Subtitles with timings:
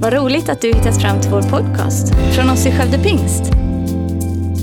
[0.00, 3.42] Vad roligt att du hittat fram till vår podcast från oss i Skövde Pingst.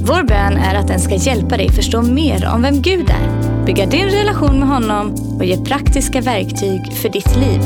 [0.07, 3.85] Vår bön är att den ska hjälpa dig förstå mer om vem Gud är, bygga
[3.85, 7.61] din relation med honom och ge praktiska verktyg för ditt liv.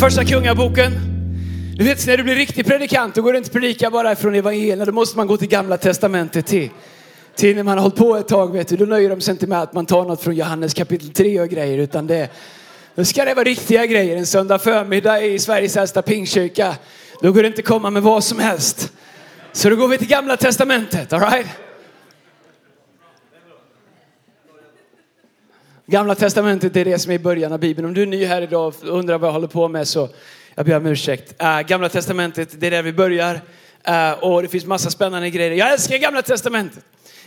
[0.00, 0.92] Första Kungaboken.
[1.76, 4.34] Du vet när du blir riktig predikant då går det inte att predika bara från
[4.34, 4.84] evangelierna.
[4.84, 6.70] Då måste man gå till gamla testamentet till.
[7.36, 8.76] Till när man har hållit på ett tag vet du.
[8.76, 11.48] Då nöjer de sig inte med att man tar något från Johannes kapitel 3 och
[11.48, 11.78] grejer.
[11.78, 12.28] Utan det,
[12.98, 14.16] nu ska det vara riktiga grejer.
[14.16, 16.76] En söndag förmiddag i Sveriges äldsta pingkyrka.
[17.22, 18.92] Då går det inte att komma med vad som helst.
[19.52, 21.12] Så då går vi till gamla testamentet.
[21.12, 21.46] alright?
[25.86, 27.88] Gamla testamentet är det som är i början av Bibeln.
[27.88, 30.08] Om du är ny här idag och undrar vad jag håller på med så
[30.54, 31.42] jag ber om ursäkt.
[31.42, 33.34] Uh, gamla testamentet, det är där vi börjar.
[33.88, 35.50] Uh, och det finns massa spännande grejer.
[35.50, 36.84] Jag älskar gamla testamentet.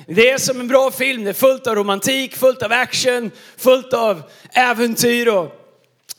[0.08, 1.24] Det är som en bra film.
[1.24, 4.22] Det är fullt av romantik, fullt av action, fullt av
[4.54, 5.28] äventyr.
[5.28, 5.59] Och,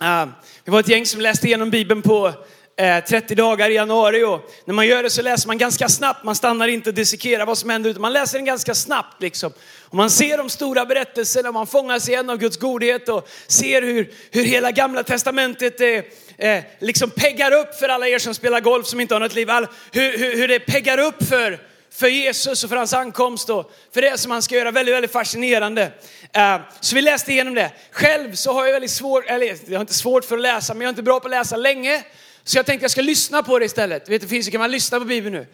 [0.02, 0.26] Ah,
[0.64, 2.32] vi var ett gäng som läste igenom Bibeln på
[2.76, 6.24] eh, 30 dagar i januari och när man gör det så läser man ganska snabbt.
[6.24, 9.52] Man stannar inte och dissekerar vad som händer utan man läser den ganska snabbt liksom.
[9.80, 13.82] Och man ser de stora berättelserna och man fångas igen av Guds godhet och ser
[13.82, 16.04] hur, hur hela gamla testamentet är,
[16.38, 19.50] eh, liksom peggar upp för alla er som spelar golf som inte har något liv.
[19.50, 21.58] All, hur, hur, hur det peggar upp för,
[21.92, 24.70] för Jesus och för hans ankomst och för det som han ska göra.
[24.70, 25.92] Väldigt, väldigt fascinerande.
[26.32, 27.72] Eh, så vi läste igenom det.
[27.90, 30.80] Själv så har jag väldigt svårt, eller jag har inte svårt för att läsa, men
[30.80, 32.02] jag är inte bra på att läsa länge.
[32.44, 34.08] Så jag tänkte jag ska lyssna på det istället.
[34.08, 35.46] Vet, det finns ju, kan man lyssna på Bibeln nu?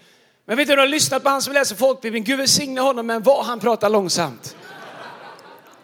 [0.47, 2.25] Men vet du, du har lyssnat på han som läser folkbibeln.
[2.25, 4.57] Gud välsigne honom, men vad han pratar långsamt.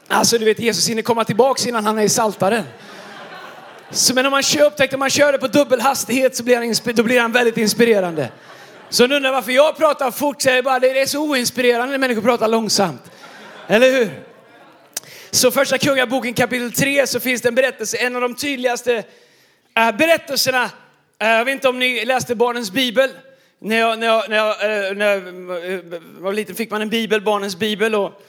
[0.08, 2.64] Alltså du vet, Jesus hinner komma tillbaks innan han är i saltaren.
[3.91, 6.56] Så, men om man kör, upptäckte om man kör det på dubbel hastighet så blir
[6.56, 8.30] han, då blir han väldigt inspirerande.
[8.93, 11.91] Så nu undrar varför jag pratar fort, så är det bara det är så oinspirerande
[11.91, 13.11] när människor pratar långsamt.
[13.67, 14.11] Eller hur?
[15.31, 19.05] Så första Kungaboken kapitel 3 så finns det en berättelse, en av de tydligaste
[19.77, 20.70] äh, berättelserna.
[21.19, 23.11] Äh, jag vet inte om ni läste barnens bibel.
[23.58, 25.20] När jag, när jag, när jag, äh, när jag
[26.20, 27.95] var liten fick man en bibel, barnens bibel.
[27.95, 28.23] Och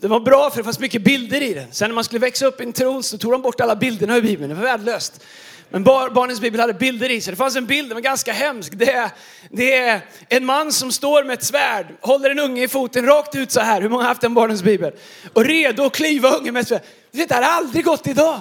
[0.00, 1.72] det var bra för det fanns mycket bilder i den.
[1.72, 4.16] Sen när man skulle växa upp i en tron så tog de bort alla bilderna
[4.16, 4.48] ur bibeln.
[4.48, 5.24] Det var värdelöst.
[5.70, 7.32] Men barnens bibel hade bilder i sig.
[7.32, 8.72] Det fanns en bild, den var ganska hemsk.
[8.76, 9.10] Det är,
[9.50, 13.34] det är en man som står med ett svärd, håller en unge i foten rakt
[13.34, 13.80] ut så här.
[13.80, 14.92] Hur många har haft en barnens bibel?
[15.32, 16.82] Och redo att klyva ungen med ett svärd.
[17.10, 18.40] Det har aldrig gått idag.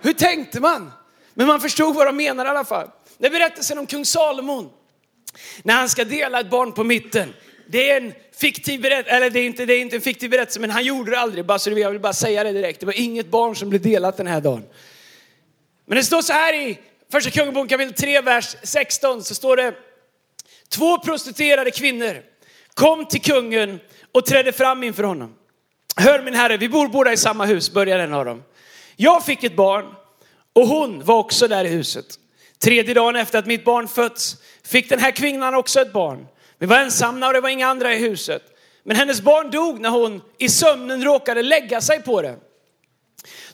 [0.00, 0.92] Hur tänkte man?
[1.34, 2.88] Men man förstod vad de menade i alla fall.
[3.18, 4.70] Det är berättelsen om kung Salomon.
[5.62, 7.34] När han ska dela ett barn på mitten.
[7.66, 10.60] Det är en fiktiv berättelse, eller det är, inte, det är inte en fiktiv berättelse,
[10.60, 11.46] men han gjorde det aldrig.
[11.46, 12.80] Bara så jag vill bara säga det direkt.
[12.80, 14.64] Det var inget barn som blev delat den här dagen.
[15.86, 16.78] Men det står så här i
[17.12, 19.74] första Kungaboken kapitel 3, vers 16, så står det
[20.68, 22.22] två prostituerade kvinnor
[22.74, 23.80] kom till kungen
[24.12, 25.34] och trädde fram inför honom.
[25.96, 28.42] Hör min herre, vi bor båda i samma hus, börjar en av dem.
[28.96, 29.94] Jag fick ett barn
[30.52, 32.06] och hon var också där i huset.
[32.58, 36.26] Tredje dagen efter att mitt barn fötts fick den här kvinnan också ett barn.
[36.64, 38.42] Vi var ensamma och det var inga andra i huset.
[38.82, 42.36] Men hennes barn dog när hon i sömnen råkade lägga sig på det.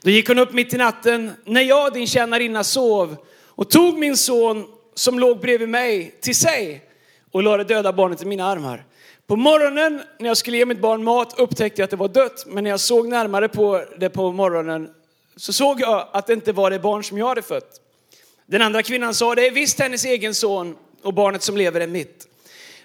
[0.03, 3.17] Då gick hon upp mitt i natten när jag, din tjänarinna, sov
[3.47, 6.83] och tog min son som låg bredvid mig till sig
[7.33, 8.85] och lade det döda barnet i mina armar.
[9.27, 12.45] På morgonen när jag skulle ge mitt barn mat upptäckte jag att det var dött,
[12.47, 14.91] men när jag såg närmare på det på morgonen
[15.37, 17.81] så såg jag att det inte var det barn som jag hade fött.
[18.47, 21.87] Den andra kvinnan sa, det är visst hennes egen son och barnet som lever är
[21.87, 22.27] mitt.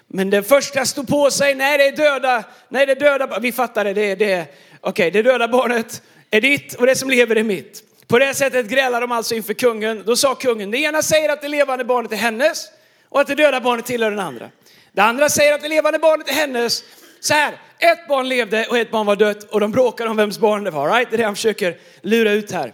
[0.08, 3.52] Men den första stod på sig, nej det är döda, nej det är döda, vi
[3.52, 4.42] fattar det, det är det,
[4.80, 7.82] okej okay, det döda barnet är ditt och det som lever är mitt.
[8.08, 10.02] På det sättet grälar de alltså inför kungen.
[10.06, 12.68] Då sa kungen, det ena säger att det levande barnet är hennes
[13.08, 14.50] och att det döda barnet tillhör den andra.
[14.92, 16.84] Det andra säger att det levande barnet är hennes.
[17.20, 20.38] Så här, ett barn levde och ett barn var dött och de bråkar om vems
[20.38, 20.88] barn det var.
[20.88, 21.10] Right?
[21.10, 22.72] Det är det han försöker lura ut här.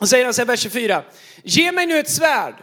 [0.00, 1.02] Och säger han så här, vers 24.
[1.42, 2.54] Ge mig nu ett svärd.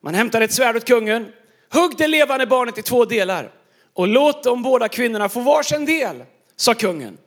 [0.00, 1.32] Man hämtar ett svärd åt kungen.
[1.72, 3.50] Hugg det levande barnet i två delar
[3.94, 6.24] och låt de båda kvinnorna få varsin del,
[6.56, 7.18] sa kungen.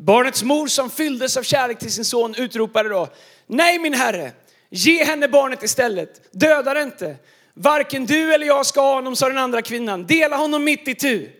[0.00, 3.08] Barnets mor som fylldes av kärlek till sin son utropade då,
[3.46, 4.32] nej min herre,
[4.70, 7.16] ge henne barnet istället, döda det inte.
[7.54, 10.94] Varken du eller jag ska ha honom, sa den andra kvinnan, dela honom mitt i
[10.94, 11.30] tu.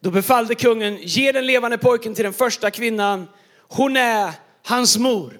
[0.00, 3.28] Då befallde kungen, ge den levande pojken till den första kvinnan,
[3.68, 4.32] hon är
[4.64, 5.38] hans mor.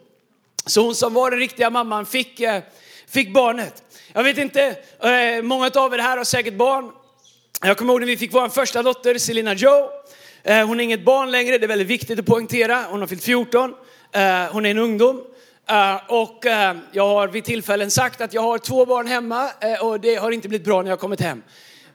[0.67, 2.63] Så hon som var den riktiga mamman fick, eh,
[3.09, 3.83] fick barnet.
[4.13, 6.91] Jag vet inte, eh, många av er här har säkert barn.
[7.63, 9.91] Jag kommer ihåg när vi fick vår första dotter, Selina Joe.
[10.43, 12.85] Eh, hon är inget barn längre, det är väldigt viktigt att poängtera.
[12.91, 13.75] Hon har fyllt 14,
[14.13, 14.23] eh,
[14.53, 15.25] hon är en ungdom.
[16.09, 16.45] Och
[16.93, 20.49] jag har vid tillfällen sagt att jag har två barn hemma och det har inte
[20.49, 21.43] blivit bra när jag kommit hem.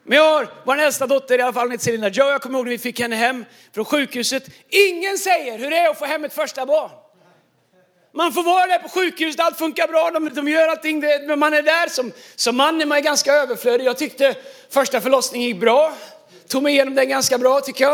[0.04, 2.30] Men jag har vår äldsta dotter, i alla fall hon heter Selina Joe.
[2.30, 4.50] Jag kommer ihåg när vi fick henne hem från sjukhuset.
[4.70, 6.92] Ingen säger hur det är att få hem ett första barn.
[8.16, 11.00] Man får vara där på sjukhuset, allt funkar bra, de, de gör allting.
[11.00, 13.86] Det, men man är där som, som man är man ganska överflödig.
[13.86, 14.36] Jag tyckte
[14.70, 15.94] första förlossningen gick bra.
[16.48, 17.94] Tog mig igenom den ganska bra tycker jag.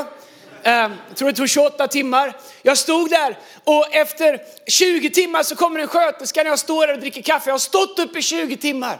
[0.64, 2.38] Eh, jag tror det tog 28 timmar.
[2.62, 6.94] Jag stod där och efter 20 timmar så kommer en sköterska när jag står där
[6.94, 7.50] och dricker kaffe.
[7.50, 9.00] Jag har stått upp i 20 timmar.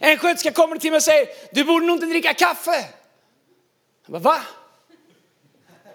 [0.00, 2.84] En sköterska kommer till mig och säger, du borde nog inte dricka kaffe.
[4.06, 4.40] Jag bara, va?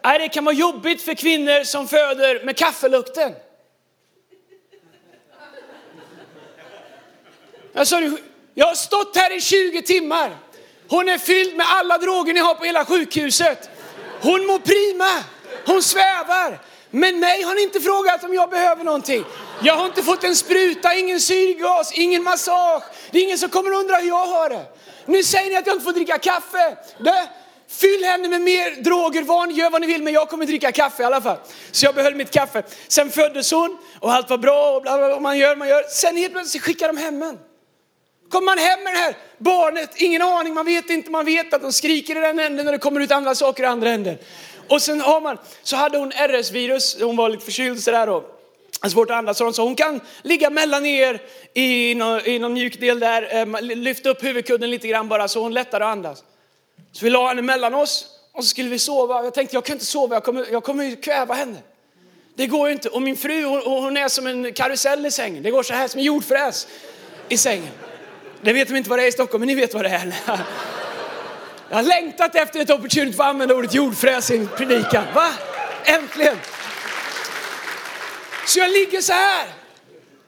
[0.04, 3.34] Nej, det kan vara jobbigt för kvinnor som föder med kaffelukten.
[7.74, 8.02] Jag sa,
[8.54, 10.38] jag har stått här i 20 timmar.
[10.88, 13.70] Hon är fylld med alla droger ni har på hela sjukhuset.
[14.22, 15.24] Hon mår prima,
[15.66, 16.60] hon svävar.
[16.92, 19.24] Men mig har ni inte frågat om jag behöver någonting.
[19.64, 22.84] Jag har inte fått en spruta, ingen syrgas, ingen massage.
[23.12, 24.66] Det är ingen som kommer undra hur jag har det.
[25.06, 26.78] Nu säger ni att jag inte får dricka kaffe.
[26.98, 27.30] Det,
[27.68, 31.04] fyll henne med mer droger, vad gör vad ni vill, men jag kommer dricka kaffe
[31.04, 31.38] i alla fall.
[31.72, 32.64] Så jag behöll mitt kaffe.
[32.88, 35.84] Sen föddes hon och allt var bra och bla bla, bla man gör, man gör.
[35.84, 37.38] Sen helt plötsligt skickar de hem en.
[38.30, 41.62] Kommer man hem med det här barnet, ingen aning, man vet inte, man vet att
[41.62, 44.18] de skriker i den änden och det kommer ut andra saker i andra änden.
[44.68, 48.16] Och sen har man, så hade hon RS-virus, hon var lite förkyld sådär då.
[48.82, 51.22] Alltså Svårt att andas så hon kan ligga mellan er
[51.54, 55.42] i någon, i någon mjuk del där, ehm, lyfta upp huvudkudden lite grann bara så
[55.42, 56.24] hon lättare att andas.
[56.92, 59.24] Så vi la henne mellan oss och så skulle vi sova.
[59.24, 61.58] Jag tänkte jag kan inte sova, jag kommer, jag kommer kväva henne.
[62.36, 62.90] Det går ju inte.
[62.90, 65.44] Och min fru hon, hon är som en karusell i sängen.
[65.44, 66.68] Det går så här som en jordfräs
[67.30, 67.89] i sängen.
[68.42, 70.14] Det vet de inte vad det är i Stockholm, men ni vet vad det är.
[71.70, 75.04] Jag har längtat efter ett opportunity för att använda ordet jordfräs i en predikan.
[75.14, 75.30] Va?
[75.84, 76.38] Äntligen!
[78.48, 79.48] Så jag ligger så här.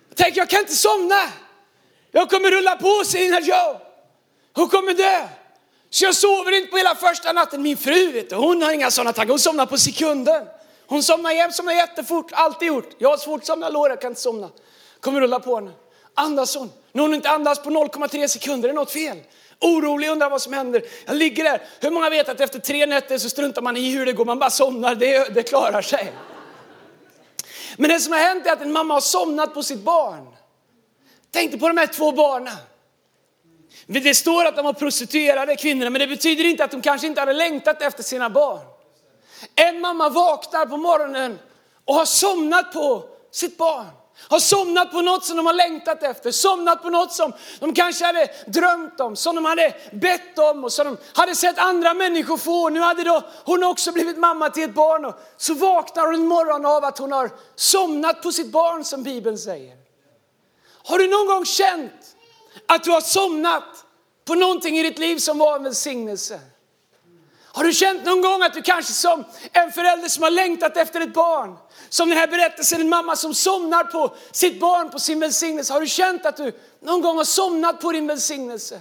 [0.10, 1.22] Jag tänker jag kan inte somna.
[2.12, 3.80] Jag kommer rulla på, Sina Joe.
[4.54, 5.28] Hon kommer dö.
[5.90, 7.62] Så jag sover inte på hela första natten.
[7.62, 9.30] Min fru, vet du, hon har inga sådana tankar.
[9.30, 10.48] Hon somnar på sekunden.
[10.88, 12.90] Hon somnar jämt, somnar jättefort, alltid gjort.
[12.98, 14.50] Jag har svårt att somna, lår, jag kan inte somna.
[15.00, 15.72] Kommer rulla på henne.
[16.16, 16.72] Andas hon.
[16.92, 19.18] När hon inte andas på 0,3 sekunder, är det något fel?
[19.60, 20.84] Orolig, undrar vad som händer.
[21.06, 21.62] Jag ligger där.
[21.80, 24.40] Hur många vet att efter tre nätter så struntar man i hur det går, man
[24.40, 26.14] bara somnar, det, det klarar sig.
[27.78, 30.28] Men det som har hänt är att en mamma har somnat på sitt barn.
[31.32, 32.58] Tänk på de här två barnen.
[33.88, 37.22] Det står att de var prostituerade kvinnorna, men det betyder inte att de kanske inte
[37.22, 38.60] hade längtat efter sina barn.
[39.56, 41.40] En mamma vaknar på morgonen
[41.86, 43.88] och har somnat på sitt barn.
[44.28, 48.06] Har somnat på något som de har längtat efter, somnat på något som de kanske
[48.06, 52.38] hade drömt om, som de hade bett om och som de hade sett andra människor
[52.38, 52.70] få.
[52.70, 56.28] Nu hade då hon också blivit mamma till ett barn och så vaknar hon en
[56.28, 59.76] morgon av att hon har somnat på sitt barn som Bibeln säger.
[60.84, 62.16] Har du någon gång känt
[62.68, 63.64] att du har somnat
[64.26, 66.40] på någonting i ditt liv som var en välsignelse?
[67.54, 71.02] Har du känt någon gång att du kanske som en förälder som har längtat efter
[71.02, 71.56] ett barn,
[71.90, 75.74] som den här berättelsen, en mamma som somnar på sitt barn, på sin välsignelse.
[75.74, 78.80] Har du känt att du någon gång har somnat på din välsignelse?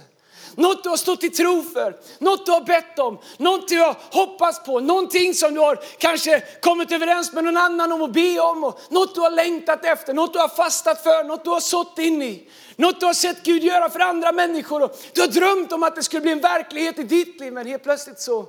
[0.55, 3.95] Något du har stått i tro för, något du har bett om, något du har
[4.11, 8.39] hoppats på, någonting som du har kanske kommit överens med någon annan om att be
[8.39, 11.59] om, och något du har längtat efter, något du har fastat för, något du har
[11.59, 12.49] sått in i.
[12.75, 15.95] Något du har sett Gud göra för andra människor och du har drömt om att
[15.95, 18.45] det skulle bli en verklighet i ditt liv men helt plötsligt så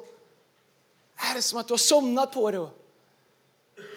[1.31, 2.69] är det som att du har somnat på det.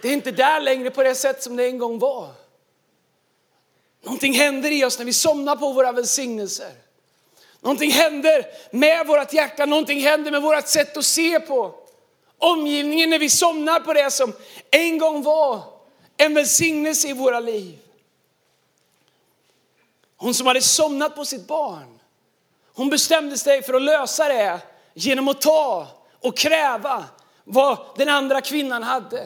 [0.01, 2.29] Det är inte där längre på det sätt som det en gång var.
[4.03, 6.71] Någonting händer i oss när vi somnar på våra välsignelser.
[7.61, 11.75] Någonting händer med vårt hjärta, någonting händer med vårt sätt att se på
[12.37, 14.33] omgivningen när vi somnar på det som
[14.71, 15.61] en gång var
[16.17, 17.79] en välsignelse i våra liv.
[20.17, 21.99] Hon som hade somnat på sitt barn,
[22.73, 24.59] hon bestämde sig för att lösa det
[24.93, 25.87] genom att ta
[26.25, 27.03] och kräva
[27.43, 29.19] vad den andra kvinnan hade.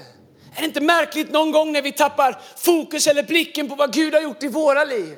[0.56, 4.14] Är det inte märkligt någon gång när vi tappar fokus eller blicken på vad Gud
[4.14, 5.18] har gjort i våra liv?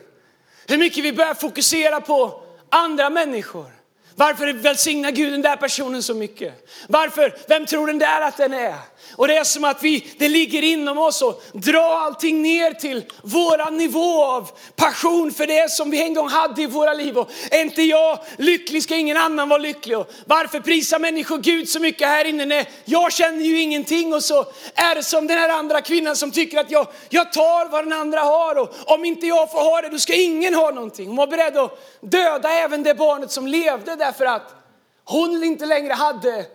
[0.67, 3.80] Hur mycket vi börjar fokusera på andra människor.
[4.21, 6.53] Varför välsignar Gud den där personen så mycket?
[6.87, 8.75] Varför, vem tror den där att den är?
[9.15, 13.03] Och det är som att vi, det ligger inom oss och dra allting ner till
[13.23, 17.17] våran nivå av passion för det som vi en gång hade i våra liv.
[17.17, 19.97] Och är inte jag lycklig ska ingen annan vara lycklig.
[19.97, 22.45] Och varför prisar människor Gud så mycket här inne?
[22.45, 26.31] Nej, jag känner ju ingenting och så är det som den här andra kvinnan som
[26.31, 29.81] tycker att jag, jag tar vad den andra har och om inte jag får ha
[29.81, 31.07] det då ska ingen ha någonting.
[31.07, 34.55] Hon var beredd att döda även det barnet som levde där därför att
[35.03, 36.45] hon inte längre hade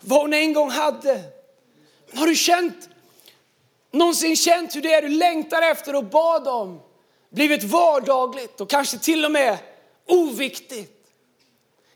[0.00, 1.22] vad hon en gång hade.
[2.14, 2.88] Har du känt,
[3.90, 6.80] någonsin känt hur det är du längtar efter och bad om
[7.30, 9.58] blivit vardagligt och kanske till och med
[10.06, 10.92] oviktigt?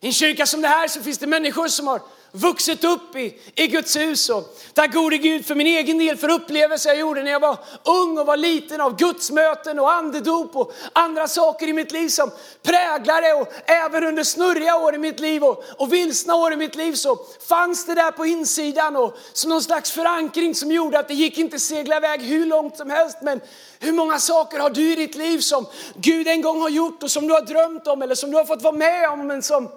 [0.01, 2.01] I en kyrka som det här så finns det människor som har
[2.33, 4.31] vuxit upp i, i Guds hus.
[4.31, 7.59] Och tack gode Gud för min egen del, för upplevelser jag gjorde när jag var
[7.85, 12.09] ung och var liten av Guds möten och andedop och andra saker i mitt liv
[12.09, 12.31] som
[12.63, 13.33] präglade.
[13.33, 16.93] Och även under snurriga år i mitt liv och, och vilsna år i mitt liv
[16.93, 17.19] så
[17.49, 21.39] fanns det där på insidan och som någon slags förankring som gjorde att det gick
[21.39, 23.19] inte segla iväg hur långt som helst.
[23.23, 23.41] Men
[23.81, 27.11] hur många saker har du i ditt liv som Gud en gång har gjort och
[27.11, 29.69] som du har drömt om eller som du har fått vara med om men som,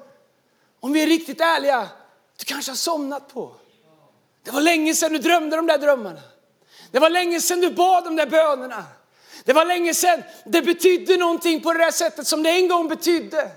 [0.80, 1.90] om vi är riktigt ärliga,
[2.44, 3.56] du kanske har somnat på.
[4.44, 6.22] Det var länge sedan du drömde de där drömmarna.
[6.92, 8.84] Det var länge sedan du bad de där bönerna.
[9.44, 12.88] Det var länge sedan det betydde någonting på det där sättet som det en gång
[12.88, 13.52] betydde.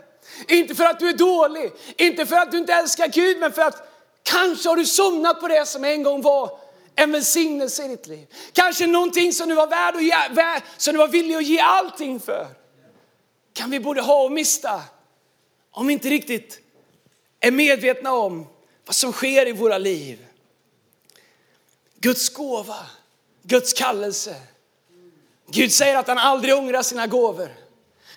[0.49, 3.62] Inte för att du är dålig, inte för att du inte älskar Gud, men för
[3.62, 3.88] att
[4.23, 6.59] kanske har du somnat på det som en gång var
[6.95, 8.26] en välsignelse i ditt liv.
[8.52, 10.14] Kanske någonting som du var värd och ge,
[10.76, 12.47] som du var villig att ge allting för.
[13.52, 14.83] Kan vi både ha och mista
[15.71, 16.61] om vi inte riktigt
[17.40, 18.47] är medvetna om
[18.87, 20.26] vad som sker i våra liv.
[22.00, 22.87] Guds gåva,
[23.43, 24.35] Guds kallelse.
[25.50, 27.49] Gud säger att han aldrig ångrar sina gåvor.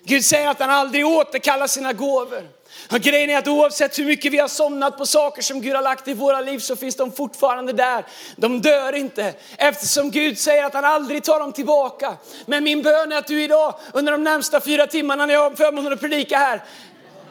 [0.04, 2.48] Gud säger att han aldrig återkallar sina gåvor.
[2.90, 5.82] Och grejen är att oavsett hur mycket vi har somnat på saker som Gud har
[5.82, 8.06] lagt i våra liv så finns de fortfarande där.
[8.36, 12.16] De dör inte eftersom Gud säger att han aldrig tar dem tillbaka.
[12.46, 15.56] Men min bön är att du idag under de närmsta fyra timmarna när jag har
[15.56, 16.64] förmånen att predika här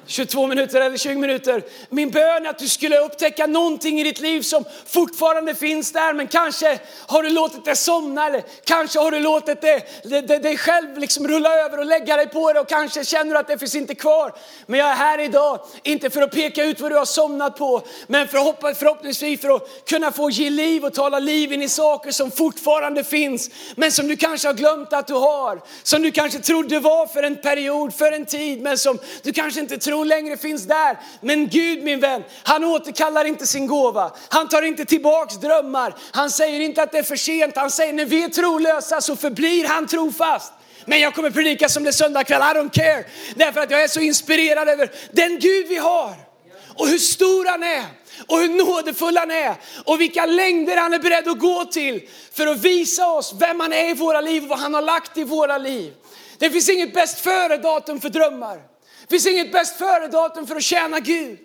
[0.09, 1.63] 22 minuter eller 20 minuter.
[1.89, 6.13] Min bön är att du skulle upptäcka någonting i ditt liv som fortfarande finns där,
[6.13, 10.37] men kanske har du låtit det somna eller kanske har du låtit det, det, det,
[10.37, 13.47] dig själv liksom rulla över och lägga dig på det och kanske känner du att
[13.47, 14.33] det finns inte kvar.
[14.65, 17.81] Men jag är här idag, inte för att peka ut vad du har somnat på,
[18.07, 22.11] men för förhoppningsvis för att kunna få ge liv och tala liv in i saker
[22.11, 25.61] som fortfarande finns, men som du kanske har glömt att du har.
[25.83, 29.59] Som du kanske trodde var för en period, för en tid, men som du kanske
[29.59, 30.97] inte tror tro längre finns där.
[31.21, 34.11] Men Gud min vän, han återkallar inte sin gåva.
[34.29, 35.95] Han tar inte tillbaks drömmar.
[36.11, 37.55] Han säger inte att det är för sent.
[37.55, 40.53] Han säger när vi är trolösa så förblir han trofast.
[40.85, 43.03] Men jag kommer predika som det är söndag kväll, I don't care.
[43.35, 46.13] Därför att jag är så inspirerad över den Gud vi har.
[46.75, 47.85] Och hur stor han är
[48.27, 52.47] och hur nådefull han är och vilka längder han är beredd att gå till för
[52.47, 55.23] att visa oss vem han är i våra liv och vad han har lagt i
[55.23, 55.93] våra liv.
[56.37, 58.59] Det finns inget bäst före datum för drömmar.
[59.09, 61.39] Det finns inget bäst före-datum för att tjäna Gud.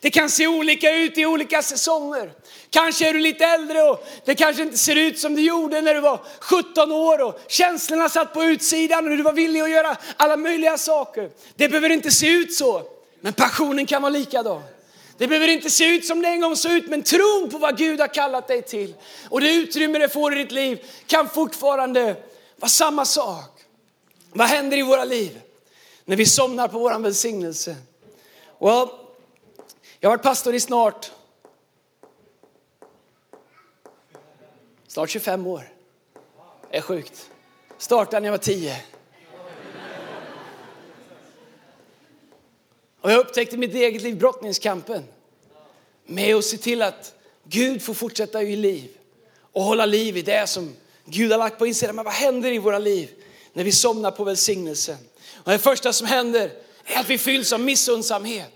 [0.00, 2.32] Det kan se olika ut i olika säsonger.
[2.70, 5.94] Kanske är du lite äldre och det kanske inte ser ut som det gjorde när
[5.94, 9.96] du var 17 år och känslorna satt på utsidan och du var villig att göra
[10.16, 11.30] alla möjliga saker.
[11.56, 12.82] Det behöver inte se ut så,
[13.20, 14.62] men passionen kan vara likadan.
[15.18, 17.78] Det behöver inte se ut som det en gång såg ut, men tron på vad
[17.78, 18.94] Gud har kallat dig till
[19.28, 22.16] och det utrymme det får i ditt liv kan fortfarande
[22.56, 23.60] vara samma sak.
[24.32, 25.40] Vad händer i våra liv?
[26.08, 27.76] När vi somnar på våran välsignelse.
[28.58, 28.88] Well,
[30.00, 31.10] jag har varit pastor i snart,
[34.86, 35.72] snart 25 år.
[36.70, 37.30] Det är sjukt.
[37.78, 38.82] Startade när jag var 10.
[43.00, 45.04] Och jag upptäckte mitt eget liv, brottningskampen.
[46.06, 48.90] Med att se till att Gud får fortsätta i liv
[49.40, 51.96] och hålla liv i det som Gud har lagt på insidan.
[51.96, 53.10] Men vad händer i våra liv
[53.52, 55.07] när vi somnar på välsignelsen?
[55.48, 56.50] Och det första som händer
[56.84, 58.52] är att vi fylls av missundsamhet.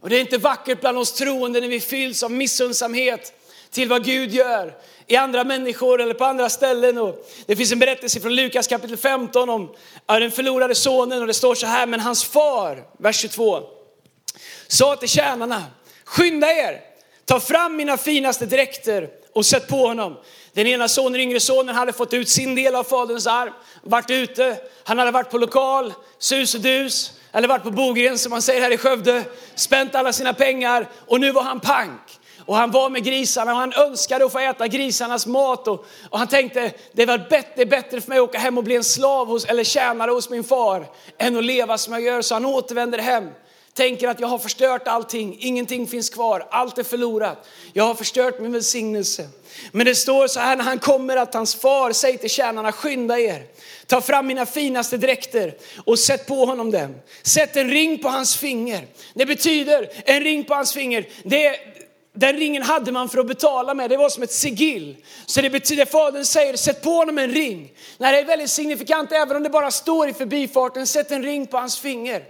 [0.00, 3.32] Och det är inte vackert bland oss troende när vi fylls av missundsamhet
[3.70, 6.98] till vad Gud gör i andra människor eller på andra ställen.
[6.98, 9.74] Och det finns en berättelse från Lukas kapitel 15 om
[10.06, 13.62] den förlorade sonen och det står så här, men hans far, vers 22,
[14.68, 15.64] sa till tjänarna,
[16.04, 16.80] skynda er,
[17.28, 20.16] ta fram mina finaste dräkter och sätt på honom.
[20.52, 24.56] Den ena sonen, yngre sonen, hade fått ut sin del av faderns arm, varit ute,
[24.84, 28.60] han hade varit på lokal, sus och dus, eller varit på Bogren som man säger
[28.60, 32.00] här i Skövde, spänt alla sina pengar och nu var han pank.
[32.46, 35.68] Och han var med grisarna och han önskade att få äta grisarnas mat.
[35.68, 38.76] Och, och han tänkte, det är bättre, bättre för mig att åka hem och bli
[38.76, 40.86] en slav hos, eller tjänare hos min far,
[41.18, 42.22] än att leva som jag gör.
[42.22, 43.28] Så han återvänder hem
[43.78, 47.48] tänker att jag har förstört allting, ingenting finns kvar, allt är förlorat.
[47.72, 49.28] Jag har förstört min välsignelse.
[49.72, 53.18] Men det står så här när han kommer att hans far säger till tjänarna, skynda
[53.18, 53.42] er.
[53.86, 55.54] Ta fram mina finaste dräkter
[55.84, 56.94] och sätt på honom dem.
[57.22, 58.86] Sätt en ring på hans finger.
[59.14, 61.06] Det betyder en ring på hans finger.
[61.22, 61.56] Det,
[62.14, 64.96] den ringen hade man för att betala med, det var som ett sigill.
[65.26, 67.72] Så det betyder, fadern säger, sätt på honom en ring.
[67.98, 71.46] Nej, det är väldigt signifikant, även om det bara står i förbifarten, sätt en ring
[71.46, 72.24] på hans finger.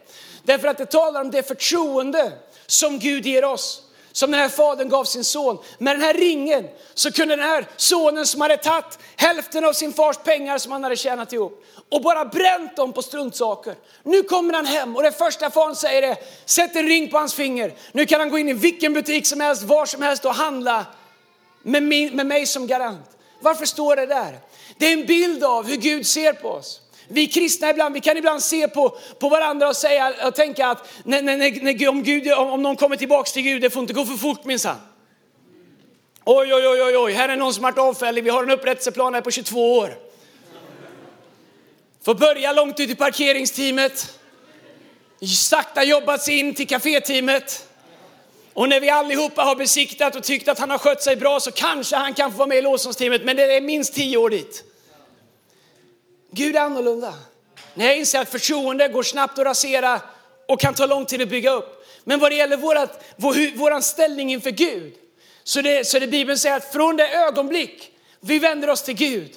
[0.48, 2.32] Därför att det talar om det förtroende
[2.66, 5.58] som Gud ger oss som den här fadern gav sin son.
[5.78, 9.92] Med den här ringen så kunde den här sonen som hade tagit hälften av sin
[9.92, 13.74] fars pengar som han hade tjänat ihop och bara bränt dem på struntsaker.
[14.02, 17.34] Nu kommer han hem och det första fadern säger är, sätt en ring på hans
[17.34, 17.74] finger.
[17.92, 20.86] Nu kan han gå in i vilken butik som helst, var som helst och handla
[21.62, 23.10] med, min, med mig som garant.
[23.40, 24.38] Varför står det där?
[24.78, 26.80] Det är en bild av hur Gud ser på oss.
[27.08, 30.88] Vi kristna ibland, vi kan ibland se på, på varandra och, säga, och tänka att
[31.04, 34.04] när, när, när, om, Gud, om någon kommer tillbaks till Gud, det får inte gå
[34.04, 34.76] för fort minsann.
[36.24, 39.14] Oj, oj, oj, oj, oj, här är någon som varit avfällig, vi har en upprättelseplan
[39.14, 39.98] här på 22 år.
[42.04, 44.18] Får börja långt ut i parkeringsteamet,
[45.48, 47.64] sakta jobbat sig in till kaféteamet.
[48.52, 51.50] Och när vi allihopa har besiktat och tyckt att han har skött sig bra så
[51.50, 54.64] kanske han kan få vara med i lovsångsteamet, men det är minst tio år dit.
[56.38, 57.14] Gud är annorlunda.
[57.74, 60.00] När jag inser att förtroende går snabbt att rasera
[60.48, 61.86] och kan ta lång tid att bygga upp.
[62.04, 64.94] Men vad det gäller vårat, vår, vår ställning inför Gud,
[65.44, 67.90] så det, så det Bibeln säger att från det ögonblick
[68.20, 69.30] vi vänder oss till Gud,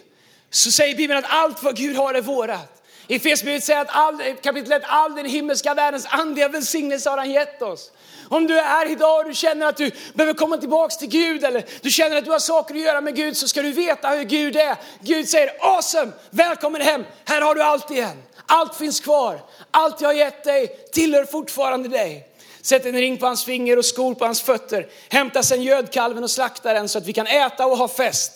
[0.49, 2.80] så säger Bibeln att allt vad Gud har är vårat.
[3.07, 7.31] I Efesierbrevet säger att all, kapitel 1, all den himmelska världens andliga välsignelse har han
[7.31, 7.91] gett oss.
[8.29, 11.43] Om du är här idag och du känner att du behöver komma tillbaks till Gud
[11.43, 14.09] eller du känner att du har saker att göra med Gud så ska du veta
[14.09, 14.75] hur Gud är.
[14.99, 18.23] Gud säger awesome, välkommen hem, här har du allt igen.
[18.45, 19.41] Allt finns kvar,
[19.71, 22.27] allt jag har gett dig tillhör fortfarande dig.
[22.61, 24.87] Sätt en ring på hans finger och skor på hans fötter.
[25.09, 28.31] Hämta sen gödkalven och slakta den så att vi kan äta och ha fest.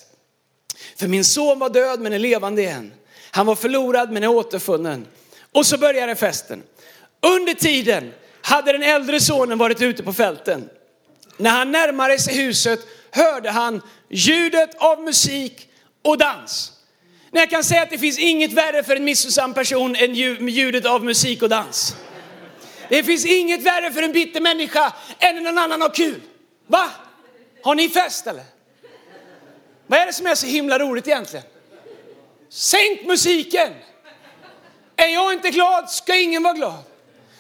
[0.96, 2.94] För min son var död men är levande igen.
[3.36, 5.08] Han var förlorad men är återfunnen.
[5.52, 6.64] Och så började festen.
[7.22, 10.70] Under tiden hade den äldre sonen varit ute på fälten.
[11.38, 12.80] När han närmade sig huset
[13.12, 15.70] hörde han ljudet av musik
[16.02, 16.72] och dans.
[17.32, 20.86] Men jag kan säga att det finns inget värre för en missunnsam person än ljudet
[20.86, 21.96] av musik och dans.
[22.90, 26.22] Det finns inget värre för en bitter människa än när någon annan har kul.
[26.68, 26.90] Va?
[27.64, 28.44] Har ni fest eller?
[29.88, 31.46] Vad är det som är så himla roligt egentligen?
[32.56, 33.74] Sänk musiken!
[34.96, 36.84] Är jag inte glad ska ingen vara glad.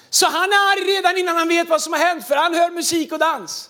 [0.10, 2.72] Så han är arg redan innan han vet vad som har hänt för han hör
[2.72, 3.70] musik och dans.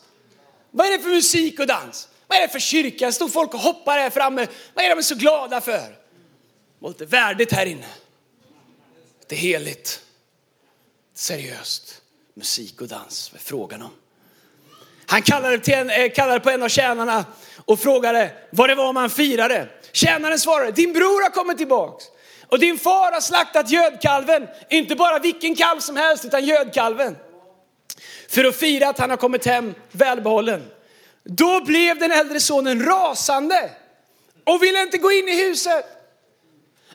[0.72, 2.08] Vad är det för musik och dans?
[2.28, 3.12] Vad är det för kyrka?
[3.12, 4.48] Står folk och hoppar här framme.
[4.74, 5.72] Vad är de så glada för?
[5.78, 5.96] Det
[6.80, 7.88] var lite värdigt här inne.
[9.28, 10.02] Det är heligt.
[11.14, 12.02] Seriöst.
[12.34, 13.92] Musik och dans, vad är frågan om?
[15.06, 17.26] Han kallade, till en, eh, kallade på en av tjänarna
[17.66, 19.70] och frågade vad det var man firade.
[19.96, 22.06] Tjänaren svarade, din bror har kommit tillbaks.
[22.48, 27.18] Och din far har slaktat gödkalven, inte bara vilken kalv som helst utan gödkalven.
[28.30, 30.72] För att fira att han har kommit hem välbehållen.
[31.24, 33.72] Då blev den äldre sonen rasande
[34.44, 35.86] och ville inte gå in i huset.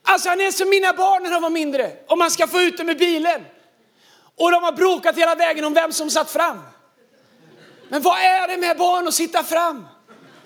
[0.03, 2.79] Alltså han är som mina barn när de var mindre och man ska få ut
[2.79, 3.41] dem i bilen.
[4.37, 6.59] Och de har bråkat hela vägen om vem som satt fram.
[7.89, 9.87] Men vad är det med barn att sitta fram?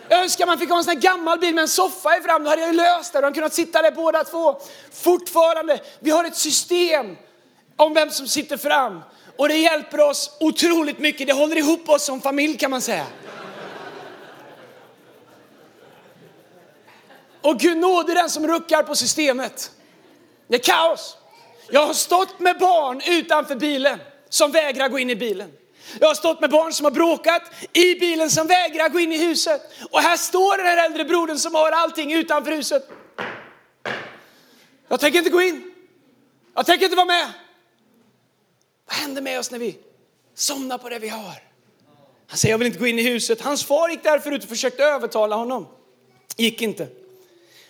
[0.09, 2.45] Jag önskar man fick ha en sån här gammal bil med en soffa i fram.
[2.45, 3.19] Då hade jag löst det.
[3.19, 4.61] De hade kunnat sitta där båda två.
[4.93, 7.17] Fortfarande, vi har ett system
[7.77, 9.01] om vem som sitter fram.
[9.37, 11.27] Och det hjälper oss otroligt mycket.
[11.27, 13.07] Det håller ihop oss som familj kan man säga.
[17.41, 19.71] Och Gud nåde den som ruckar på systemet.
[20.49, 21.17] Det är kaos.
[21.71, 25.53] Jag har stått med barn utanför bilen som vägrar gå in i bilen.
[26.01, 27.43] Jag har stått med barn som har bråkat
[27.73, 29.63] i bilen som vägrar gå in i huset.
[29.91, 32.89] Och här står den här äldre brodern som har allting utanför huset.
[34.89, 35.75] Jag tänker inte gå in.
[36.55, 37.33] Jag tänker inte vara med.
[38.87, 39.79] Vad händer med oss när vi
[40.35, 41.43] somnar på det vi har?
[42.27, 43.41] Han säger jag vill inte gå in i huset.
[43.41, 45.67] Hans far gick där förut och försökte övertala honom.
[46.37, 46.89] Gick inte.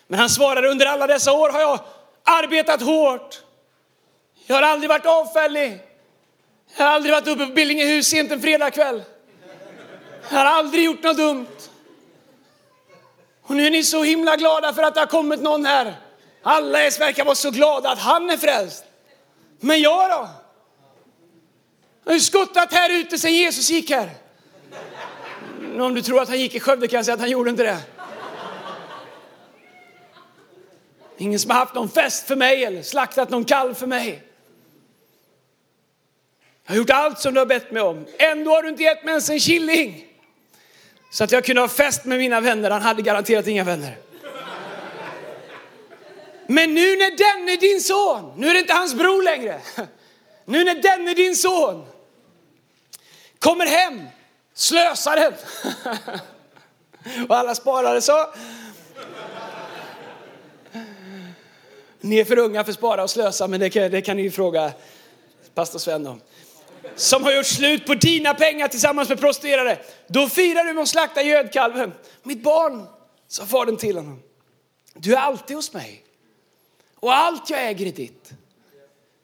[0.07, 1.81] Men han svarade under alla dessa år har jag
[2.23, 3.43] arbetat hårt.
[4.47, 5.81] Jag har aldrig varit avfällig.
[6.77, 9.03] Jag har aldrig varit uppe på Billingehus sent en fredagkväll.
[10.31, 11.47] Jag har aldrig gjort något dumt.
[13.43, 15.95] Och nu är ni så himla glada för att det har kommit någon här.
[16.43, 18.85] Alla verkar vara så glada att han är frälst.
[19.61, 20.29] Men jag då?
[22.05, 24.11] Jag har ju skottat här ute sedan Jesus gick här.
[25.79, 27.63] Om du tror att han gick i Skövde kan jag säga att han gjorde inte
[27.63, 27.79] det.
[31.19, 34.23] Ingen som har haft någon fest för mig eller slaktat någon kalv för mig.
[36.67, 38.07] Jag har gjort allt som du har bett mig om.
[38.19, 40.07] Ändå har du inte gett mig ens en killing.
[41.11, 42.71] Så att jag kunde ha fest med mina vänner.
[42.71, 43.99] Han hade garanterat inga vänner.
[46.47, 49.61] Men nu när den är din son, nu är det inte hans bror längre.
[50.45, 51.87] Nu när den är din son
[53.45, 54.03] kommer hem,
[54.55, 55.33] slösar den.
[57.29, 58.35] Och alla sparare sa.
[62.01, 64.31] Ni är för unga för att spara och slösa, men det kan, det kan ni
[64.31, 64.73] fråga
[65.55, 66.21] pastor Sven om
[66.97, 69.79] som har gjort slut på dina pengar tillsammans med prostituerade.
[70.09, 71.93] Då firar du med att slakta gödkalven.
[72.23, 72.87] Mitt barn,
[73.29, 74.23] sa fadern till honom.
[74.95, 76.05] Du är alltid hos mig
[77.05, 78.31] och allt jag äger är ditt.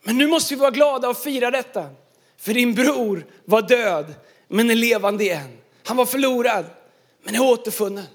[0.02, 1.88] Men nu måste vi vara glada och fira detta.
[2.36, 4.14] För din bror var död
[4.48, 5.58] men är levande igen.
[5.84, 6.64] Han var förlorad
[7.22, 8.06] men är återfunnen.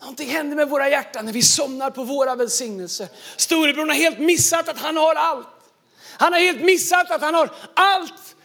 [0.00, 3.08] Någonting händer med våra hjärtan när vi somnar på våra välsignelser.
[3.36, 5.46] Storebror har helt missat att han har allt.
[6.18, 8.36] Han har helt missat att han har allt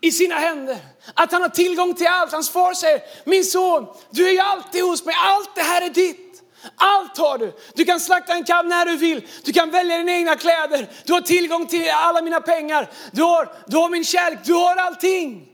[0.00, 0.78] i sina händer.
[1.14, 2.32] Att han har tillgång till allt.
[2.32, 5.14] Hans far säger, min son, du är ju alltid hos mig.
[5.18, 6.42] Allt det här är ditt.
[6.76, 7.52] Allt har du.
[7.74, 9.28] Du kan slakta en kalv när du vill.
[9.44, 10.88] Du kan välja dina egna kläder.
[11.04, 12.90] Du har tillgång till alla mina pengar.
[13.12, 14.38] Du har, du har min kärlek.
[14.44, 15.46] Du har allting.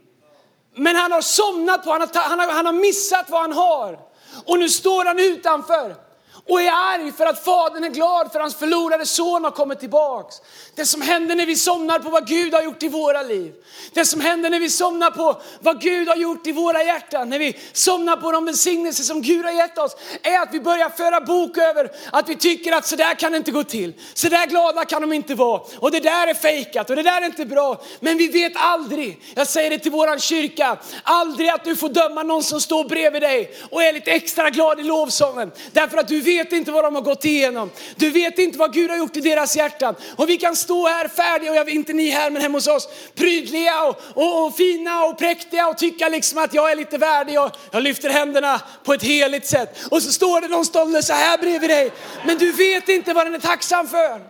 [0.77, 3.99] Men han har somnat på, han har, han har, han har missat vad han har.
[4.45, 6.06] Och nu står han utanför
[6.49, 10.37] och är arg för att fadern är glad för hans förlorade son har kommit tillbaks.
[10.75, 13.53] Det som händer när vi somnar på vad Gud har gjort i våra liv.
[13.93, 17.29] Det som händer när vi somnar på vad Gud har gjort i våra hjärtan.
[17.29, 19.97] När vi somnar på de välsignelser som Gud har gett oss.
[20.23, 23.39] Är att vi börjar föra bok över att vi tycker att så där kan det
[23.39, 23.93] inte gå till.
[24.15, 25.61] Så där glada kan de inte vara.
[25.79, 27.83] Och det där är fejkat och det där är inte bra.
[28.01, 32.23] Men vi vet aldrig, jag säger det till våran kyrka, aldrig att du får döma
[32.23, 35.53] någon som står bredvid dig och är lite extra glad i lovsången.
[35.73, 37.71] Därför att du vet vet inte vad de har gått igenom.
[37.97, 39.95] Du vet inte vad Gud har gjort i deras hjärtan.
[40.17, 42.67] Och vi kan stå här färdiga, och jag vet inte ni här men hemma hos
[42.67, 46.99] oss, prydliga och, och, och, fina och präktiga och tycka liksom att jag är lite
[46.99, 49.79] värdig och jag lyfter händerna på ett heligt sätt.
[49.91, 51.93] Och så står det någon stolle så här bredvid dig.
[52.27, 54.21] Men du vet inte vad den är tacksam för.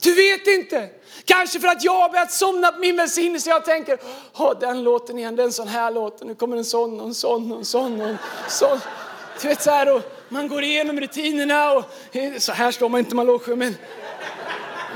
[0.00, 0.88] Du vet inte.
[1.24, 3.50] Kanske för att jag har börjat somna på min välsignelse.
[3.50, 3.98] Jag tänker,
[4.34, 6.24] oh, den låten igen, det är en sån här låt.
[6.24, 8.80] Nu kommer en sån och en sån och en sån och en sån.
[9.42, 12.98] Du vet så här, och man går igenom rutinerna och eh, så här står man
[12.98, 13.76] inte man lågsjung, men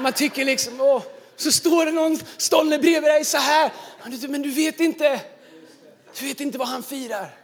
[0.01, 1.03] man tycker liksom, åh,
[1.37, 3.73] så står det någon stolle bredvid dig så här.
[4.29, 5.21] Men du vet inte,
[6.19, 7.35] du vet inte vad han firar.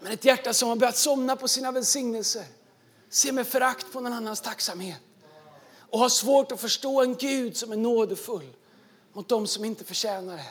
[0.00, 2.44] Men ett hjärta som har börjat somna på sina välsignelser,
[3.10, 5.00] ser med förakt på någon annans tacksamhet
[5.90, 8.48] och har svårt att förstå en Gud som är nådefull
[9.12, 10.46] mot dem som inte förtjänar det.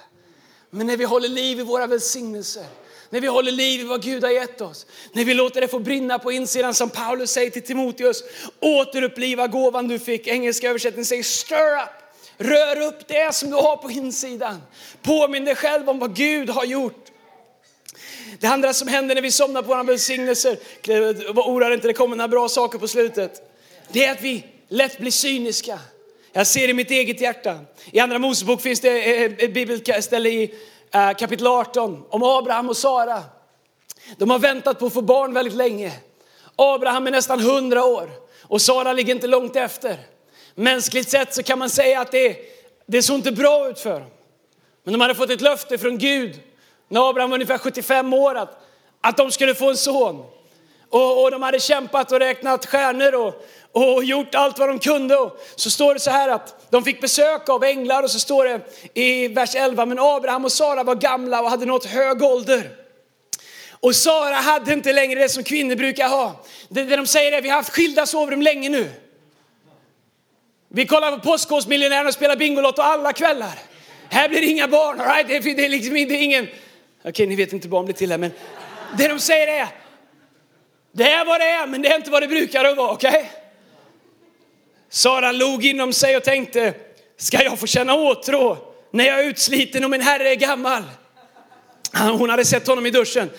[0.70, 2.66] Men när vi håller liv i våra välsignelser
[3.12, 4.86] när vi håller liv i vad Gud har gett oss.
[5.14, 8.24] När vi låter det få brinna på insidan som Paulus säger till Timoteus.
[8.60, 10.28] Återuppliva gåvan du fick.
[10.28, 11.90] Engelska översättningen säger stir up.
[12.38, 14.62] Rör upp det som du har på insidan.
[15.02, 17.06] Påminn dig själv om vad Gud har gjort.
[18.40, 20.58] Det andra som händer när vi somnar på våra välsignelser,
[21.36, 23.42] oroa inte, det kommer några bra saker på slutet.
[23.92, 25.80] Det är att vi lätt blir cyniska.
[26.34, 27.60] Jag ser i mitt eget hjärta.
[27.92, 30.54] I andra Mosebok finns det ett bibelställe i
[30.94, 33.24] Eh, kapitel 18 om Abraham och Sara.
[34.18, 35.92] De har väntat på att få barn väldigt länge.
[36.56, 38.10] Abraham är nästan 100 år
[38.44, 39.98] och Sara ligger inte långt efter.
[40.56, 42.38] Mänskligt sett så kan man säga att det,
[42.86, 44.10] det såg inte bra ut för dem.
[44.84, 46.40] Men de hade fått ett löfte från Gud
[46.88, 48.64] när Abraham var ungefär 75 år att,
[49.02, 50.26] att de skulle få en son.
[50.90, 55.18] Och, och de hade kämpat och räknat stjärnor och, och gjort allt vad de kunde.
[55.18, 58.46] Och så står det så här att de fick besök av änglar och så står
[58.46, 58.62] det
[58.94, 62.70] i vers 11, men Abraham och Sara var gamla och hade nått hög ålder.
[63.80, 66.44] Och Sara hade inte längre det som kvinnor brukar ha.
[66.70, 68.90] Det, det de säger är vi har haft skilda sovrum länge nu.
[70.68, 73.60] Vi kollar på Postkodmiljonären och spelar Bingolotto alla kvällar.
[74.10, 75.28] Här blir det inga barn, all right?
[75.28, 76.48] det, det är liksom det är ingen...
[77.04, 78.32] Okej, ni vet inte vad barn blir till här, men
[78.98, 79.68] det de säger är
[80.92, 83.10] det är vad det är, men det är inte vad det brukar vara, okej?
[83.10, 83.41] Okay?
[84.94, 86.74] Sara log inom sig och tänkte,
[87.18, 88.58] ska jag få känna åtrå
[88.92, 90.84] när jag är utsliten och min herre är gammal?
[91.94, 93.30] Hon hade sett honom i duschen.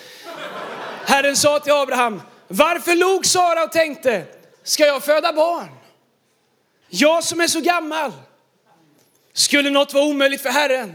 [1.05, 4.23] Herren sa till Abraham, varför log Sara och tänkte,
[4.63, 5.69] ska jag föda barn?
[6.89, 8.11] Jag som är så gammal.
[9.33, 10.93] Skulle något vara omöjligt för Herren?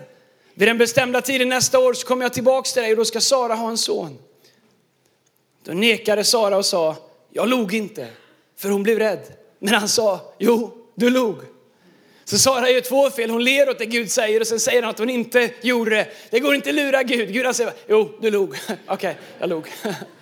[0.55, 3.21] Vid den bestämda tiden nästa år så kommer jag tillbaks till dig och då ska
[3.21, 4.19] Sara ha en son.
[5.65, 6.97] Då nekade Sara och sa,
[7.31, 8.09] jag log inte,
[8.57, 9.38] för hon blev rädd.
[9.59, 11.37] Men han sa, jo, du log.
[12.25, 13.31] Så Sara gör två fel.
[13.31, 16.07] Hon ler åt det Gud säger och sen säger han att hon inte gjorde det.
[16.31, 17.33] Det går inte att lura Gud.
[17.33, 18.49] Gud säger, jo, du log.
[18.69, 19.69] Okej, okay, jag log.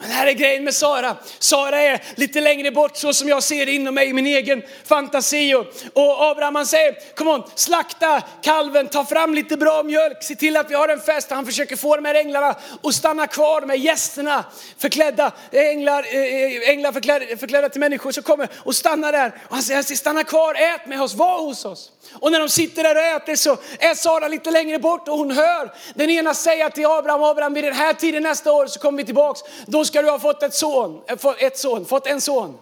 [0.00, 1.16] Men här är grejen med Sara.
[1.38, 4.62] Sara är lite längre bort så som jag ser det inom mig i min egen
[4.84, 5.54] fantasi.
[5.54, 10.34] Och, och Abraham han säger, kom on, slakta kalven, ta fram lite bra mjölk, se
[10.34, 11.30] till att vi har en fest.
[11.30, 14.44] Han försöker få de här änglarna att stanna kvar, de här gästerna,
[14.78, 19.32] förklädda eh, änglar, eh, änglar förklädda, förklädda till människor som kommer och stannar där.
[19.48, 21.90] Och han säger, stanna kvar, ät med oss, var hos oss.
[22.12, 25.30] Och när de sitter där och äter så är Sara lite längre bort och hon
[25.30, 28.98] hör den ena säga till Abraham, Abraham vid den här tiden nästa år så kommer
[28.98, 29.40] vi tillbaks.
[29.66, 32.58] Då ska du ha fått ett son, eh, ett son, fått en son.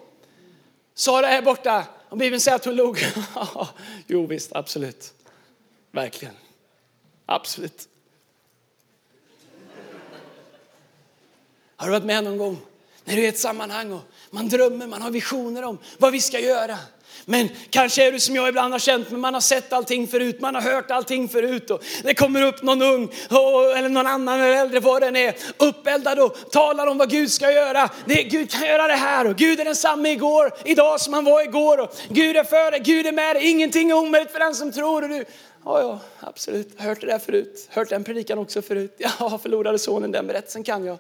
[0.95, 2.99] Sara är borta och Bibeln säger att hon log.
[4.07, 5.15] jo visst, absolut.
[5.91, 6.35] Verkligen.
[7.27, 7.89] Absolut.
[11.77, 12.59] Har du varit med någon gång
[13.05, 16.21] när du är i ett sammanhang och man drömmer, man har visioner om vad vi
[16.21, 16.79] ska göra.
[17.25, 20.41] Men kanske är du som jag ibland har känt, men man har sett allting förut,
[20.41, 21.71] man har hört allting förut.
[21.71, 23.09] Och det kommer upp någon ung
[23.77, 27.53] eller någon annan eller äldre, vad den är, uppeldad och talar om vad Gud ska
[27.53, 27.91] göra.
[28.05, 31.43] Det, Gud kan göra det här och Gud är densamme igår, idag som han var
[31.43, 31.81] igår.
[31.81, 34.73] Och Gud är för dig, Gud är med dig, ingenting är omöjligt för den som
[34.73, 35.03] tror.
[35.03, 35.25] Och du,
[35.67, 36.69] Ja, ja, absolut.
[36.77, 37.69] Jag har hört det där förut.
[37.71, 38.95] Hört den predikan också förut.
[38.99, 40.99] Ja, förlorade sonen, den berättelsen kan jag.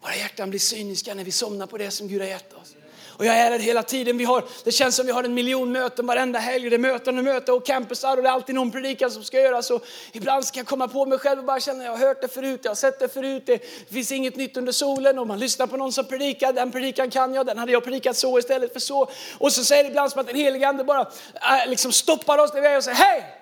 [0.00, 2.74] Våra hjärtan blir cyniska när vi somnar på det som Gud har gett oss.
[3.16, 4.18] Och jag är här hela tiden.
[4.18, 6.70] Vi har, det känns som vi har en miljon möten varenda helg.
[6.70, 9.40] Det är möten och möten och campusar och det är alltid någon predikan som ska
[9.40, 9.70] göras.
[9.70, 12.28] Och ibland ska jag komma på mig själv och bara känna, jag har hört det
[12.28, 13.42] förut, jag har sett det förut.
[13.46, 13.58] Det
[13.90, 15.18] finns inget nytt under solen.
[15.18, 18.16] Och man lyssnar på någon som predikar, den predikan kan jag, den hade jag predikat
[18.16, 19.10] så istället för så.
[19.38, 22.54] Och så säger det ibland som att den helige ande bara äh, liksom stoppar oss
[22.54, 23.40] när vi är och säger, hej!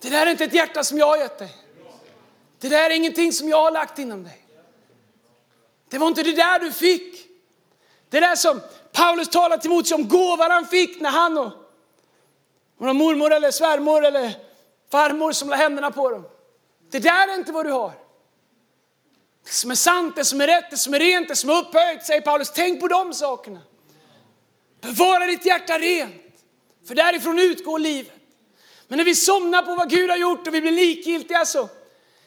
[0.00, 1.56] Det där är inte ett hjärta som jag har gett dig.
[2.60, 4.44] Det där är ingenting som jag har lagt inom dig.
[5.90, 7.17] Det var inte det där du fick.
[8.10, 8.60] Det där som
[8.92, 11.52] Paulus talar till Timoteus om, gåvan han fick när han och,
[12.78, 14.32] och mormor eller svärmor eller
[14.90, 16.24] farmor som la händerna på dem.
[16.90, 17.92] Det där är inte vad du har.
[19.44, 21.58] Det som är sant, det som är rätt, det som är rent, det som är
[21.58, 22.50] upphöjt, säger Paulus.
[22.54, 23.60] Tänk på de sakerna.
[24.80, 26.44] Bevara ditt hjärta rent,
[26.88, 28.12] för därifrån utgår livet.
[28.88, 31.68] Men när vi somnar på vad Gud har gjort och vi blir likgiltiga så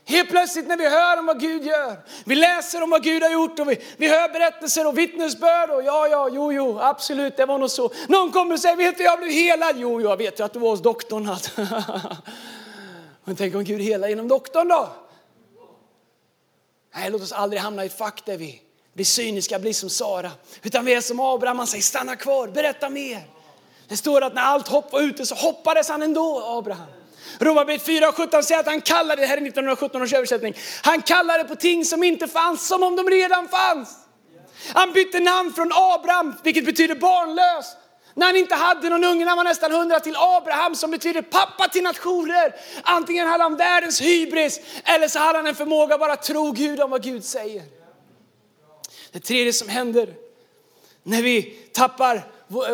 [0.06, 3.30] Helt plötsligt när vi hör om vad Gud gör, vi läser om vad Gud har
[3.30, 7.46] gjort och vi, vi hör berättelser och vittnesbörd och ja, ja, jo, jo, absolut, det
[7.46, 7.92] var nog så.
[8.08, 9.76] Någon kommer och säger, vet du, jag blev helad.
[9.76, 11.26] Jo, jag vet ju att du var hos doktorn.
[13.24, 14.90] Men tänk om Gud helar genom doktorn då?
[16.96, 18.62] Nej, låt oss aldrig hamna i ett fack där vi
[18.94, 20.32] blir cyniska, blir som Sara.
[20.64, 23.28] Utan vi är som Abraham, han säger stanna kvar, berätta mer.
[23.88, 26.88] Det står att när allt hopp var ute så hoppades han ändå, Abraham.
[27.39, 31.02] Romarbrevet 4 och 17 säger att han kallade, det här är 1917 års översättning, han
[31.02, 33.98] kallade på ting som inte fanns som om de redan fanns.
[34.74, 37.65] Han bytte namn från Abraham, vilket betyder barnlös,
[38.13, 41.22] när han inte hade någon unge, när han var nästan hundra, till Abraham som betyder
[41.22, 42.56] pappa till nationer.
[42.84, 46.82] Antingen hade han världens hybris eller så hade han en förmåga att bara tro Gud
[46.82, 47.63] om vad Gud säger.
[49.12, 50.13] Det tredje som händer
[51.04, 51.41] när vi
[51.74, 52.24] tappar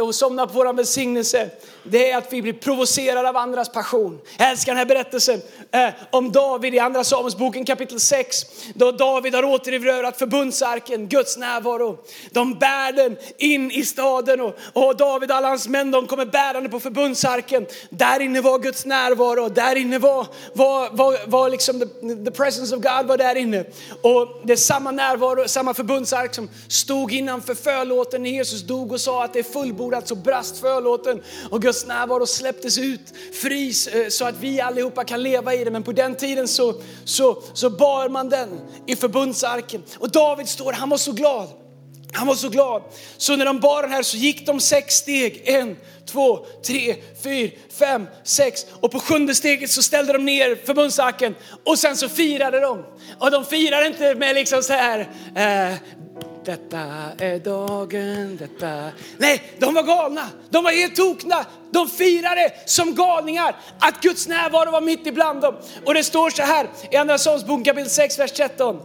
[0.01, 1.49] och somnar på vår välsignelse,
[1.89, 4.19] det är att vi blir provocerade av andras passion.
[4.37, 8.45] Jag älskar den här berättelsen eh, om David i Andra Samuelsboken kapitel 6.
[8.73, 11.97] Då David har återerövrat förbundsarken, Guds närvaro.
[12.31, 16.25] De bär den in i staden och, och David och alla hans män de kommer
[16.25, 17.65] bärande på förbundsarken.
[17.89, 21.85] Där inne var Guds närvaro, där inne var, var, var, var liksom the,
[22.25, 23.65] the presence of God var där inne.
[24.01, 29.01] Och det är samma närvaro, samma förbundsark som stod innanför förlåten när Jesus dog och
[29.01, 34.09] sa att det är fullbordat så brast förlåten och Guds närvaro släpptes ut fri eh,
[34.09, 35.71] så att vi allihopa kan leva i det.
[35.71, 38.49] Men på den tiden så, så, så bar man den
[38.87, 39.83] i förbundsarken.
[39.97, 41.47] Och David står, han var så glad.
[42.13, 42.81] Han var så glad.
[43.17, 45.41] Så när de bar den här så gick de sex steg.
[45.45, 48.65] En, två, tre, fyra, fem, sex.
[48.71, 51.35] Och på sjunde steget så ställde de ner förbundsarken
[51.65, 52.85] och sen så firade de.
[53.19, 54.99] Och de firade inte med liksom så här,
[55.35, 55.77] eh,
[56.47, 56.77] detta
[57.17, 58.89] är dagen, detta...
[59.17, 60.29] Nej, de var galna.
[60.49, 61.45] De var helt tokna.
[61.71, 65.55] De firade som galningar att Guds närvaro var mitt ibland dem.
[65.85, 68.79] Och det står så här i Andra Sångsboken kapitel 6, vers 13.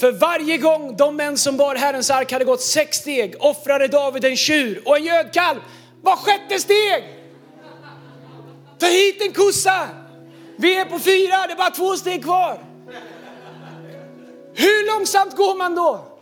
[0.00, 4.24] För varje gång de män som bar Herrens ark hade gått sex steg offrade David
[4.24, 5.58] en tjur och en gödkalv.
[6.02, 7.04] Var sjätte steg!
[8.78, 9.88] Ta hit en kossa!
[10.56, 12.58] Vi är på fyra, det är bara två steg kvar.
[14.54, 16.15] Hur långsamt går man då?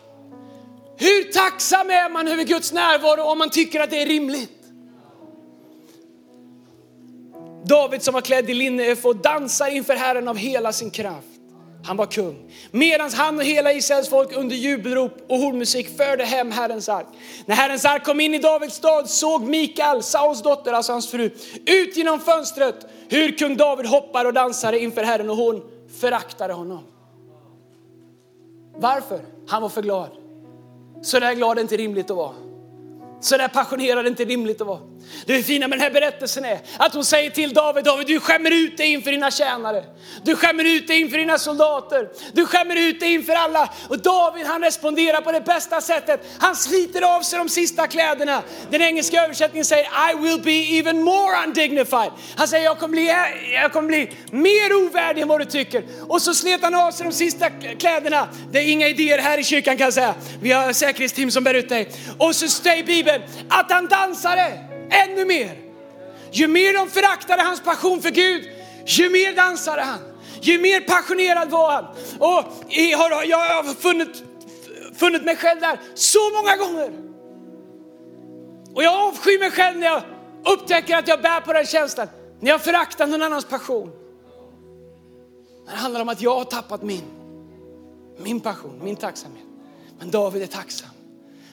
[0.96, 4.50] Hur tacksam är man över Guds närvaro om man tycker att det är rimligt?
[7.64, 11.26] David som var klädd i linne och dansar inför Herren av hela sin kraft.
[11.86, 12.50] Han var kung.
[12.70, 17.06] Medan han och hela Israels folk under jubelrop och hornmusik förde hem Herrens ark.
[17.46, 21.30] När Herrens ark kom in i Davids stad såg Mikael, Sauls dotter, alltså hans fru,
[21.66, 25.62] ut genom fönstret hur kung David hoppade och dansade inför Herren och hon
[26.00, 26.84] föraktade honom.
[28.76, 29.20] Varför?
[29.48, 30.23] Han var för glad.
[31.04, 32.34] Så där glad är inte rimligt att vara.
[33.24, 34.80] Så där passionerad är inte rimligt att vara.
[35.26, 38.50] Det fina med den här berättelsen är att hon säger till David, David du skämmer
[38.50, 39.84] ut dig inför dina tjänare.
[40.24, 42.08] Du skämmer ut dig inför dina soldater.
[42.32, 43.70] Du skämmer ut dig inför alla.
[43.88, 46.20] Och David han responderar på det bästa sättet.
[46.38, 48.42] Han sliter av sig de sista kläderna.
[48.70, 52.10] Den engelska översättningen säger I will be even more undignified.
[52.36, 53.14] Han säger jag kommer bli,
[53.52, 55.84] jag kommer bli mer ovärdig än vad du tycker.
[56.08, 58.28] Och så slet han av sig de sista kläderna.
[58.52, 60.14] Det är inga idéer här i kyrkan kan jag säga.
[60.42, 61.88] Vi har säkerhetsteam som bär ut dig.
[62.18, 63.13] Och så säger Bibeln
[63.48, 65.58] att han dansade ännu mer.
[66.32, 68.44] Ju mer de föraktade hans passion för Gud,
[68.86, 69.98] ju mer dansade han,
[70.40, 71.84] ju mer passionerad var han.
[72.18, 74.22] Och jag har, jag har funnit,
[74.94, 76.90] funnit mig själv där så många gånger.
[78.74, 80.02] Och jag avskyr mig själv när jag
[80.52, 82.08] upptäcker att jag bär på den känslan.
[82.40, 83.90] När jag föraktar någon annans passion.
[85.66, 87.04] Det handlar om att jag har tappat min.
[88.18, 89.44] Min passion, min tacksamhet.
[89.98, 90.93] Men David är tacksam.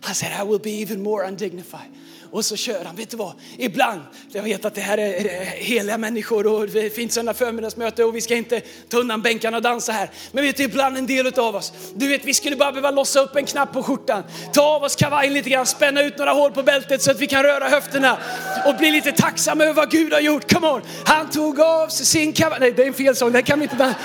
[0.01, 1.91] Han säger I will be even more undignified.
[2.31, 2.95] Och så kör han.
[2.95, 3.33] Vet du vad?
[3.57, 8.03] Ibland, jag vet att det här är heliga människor och det finns fint söndag förmiddagsmöte
[8.03, 10.09] och vi ska inte ta undan bänkarna och dansa här.
[10.31, 13.19] Men vet du, ibland en del av oss, du vet vi skulle bara behöva lossa
[13.19, 16.51] upp en knapp på skjortan, ta av oss kavajen lite grann, spänna ut några hål
[16.51, 18.17] på bältet så att vi kan röra höfterna
[18.65, 20.53] och bli lite tacksamma över vad Gud har gjort.
[20.53, 20.81] Come on!
[21.05, 23.63] Han tog av sig sin kavaj, nej det är en fel sång, Den kan vi
[23.63, 23.95] inte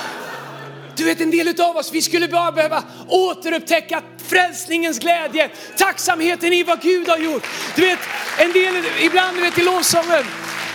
[0.96, 6.62] du vet en del av oss, vi skulle bara behöva återupptäcka frälsningens glädje, tacksamheten i
[6.62, 7.46] vad Gud har gjort.
[7.74, 7.98] Du vet,
[8.38, 10.24] en del, ibland du vet i lovsången,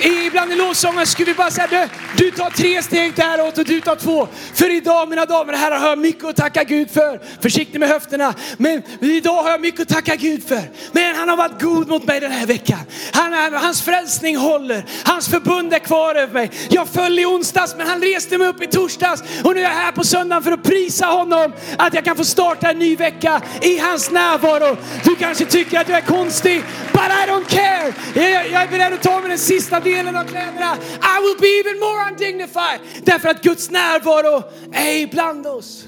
[0.02, 1.88] Ibland i lovsången skulle vi bara säga, du,
[2.24, 4.28] du tar tre steg däråt och du tar två.
[4.54, 7.22] För idag mina damer och herrar har jag mycket att tacka Gud för.
[7.42, 8.34] Försiktig med höfterna.
[8.58, 10.62] Men idag har jag mycket att tacka Gud för.
[10.92, 12.80] Men han har varit god mot mig den här veckan.
[13.12, 14.86] Han, hans frälsning håller.
[15.04, 16.52] Hans förbund är kvar över mig.
[16.70, 19.24] Jag föll i onsdags men han reste mig upp i torsdags.
[19.44, 21.54] Och nu är jag här på söndagen för att prisa honom.
[21.78, 24.78] Att jag kan få starta en ny vecka i hans närvaro.
[25.04, 26.64] Du kanske tycker att jag är konstig.
[26.92, 27.94] But I don't care.
[28.14, 30.78] Jag, jag är beredd att ta mig den sista delen av kläderna.
[31.02, 32.80] I will be even more undignified.
[33.04, 35.86] Därför att Guds närvaro är ibland oss.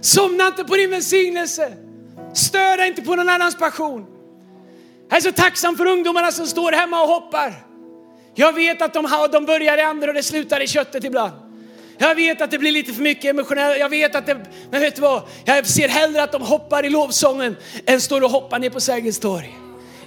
[0.00, 1.72] Somna inte på din välsignelse.
[2.34, 4.06] Stör dig inte på någon annans passion.
[5.08, 7.66] Jag är så tacksam för ungdomarna som står hemma och hoppar.
[8.34, 11.32] Jag vet att de, har, de börjar i andra och det slutar i köttet ibland.
[11.98, 13.78] Jag vet att det blir lite för mycket emotionellt.
[13.78, 15.22] Jag vet att det, men vet du vad?
[15.44, 17.56] Jag ser hellre att de hoppar i lovsången
[17.86, 19.58] än står och hoppar ner på Sergels torg.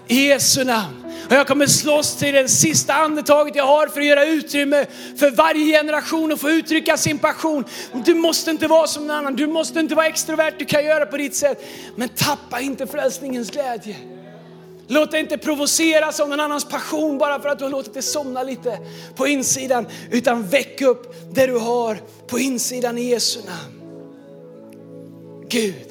[0.08, 1.04] I Jesu namn.
[1.30, 4.86] Och jag kommer slåss till det sista andetaget jag har för att göra utrymme
[5.18, 7.66] för varje generation att få uttrycka sin passion.
[8.06, 11.06] Du måste inte vara som någon annan, du måste inte vara extrovert, du kan göra
[11.06, 11.66] på ditt sätt.
[11.96, 13.96] Men tappa inte frälsningens glädje.
[14.88, 18.02] Låt dig inte provoceras av någon annans passion bara för att du har låtit det
[18.02, 18.80] somna lite
[19.16, 19.88] på insidan.
[20.12, 23.82] Utan väck upp det du har på insidan i Jesu namn.
[25.50, 25.88] Gud,